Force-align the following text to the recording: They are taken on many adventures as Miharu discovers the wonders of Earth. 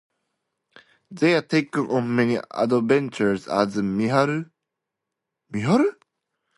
They 1.11 1.35
are 1.35 1.43
taken 1.43 1.85
on 1.91 2.15
many 2.15 2.39
adventures 2.49 3.47
as 3.47 3.75
Miharu 3.75 4.49
discovers 5.51 5.51
the 5.51 5.59
wonders 5.63 5.65
of 5.65 5.79
Earth. 5.79 5.95